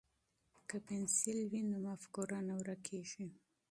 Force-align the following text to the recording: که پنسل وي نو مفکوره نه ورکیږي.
که 0.69 0.77
پنسل 0.87 1.39
وي 1.51 1.61
نو 1.69 1.77
مفکوره 1.87 2.39
نه 2.47 2.53
ورکیږي. 2.61 3.25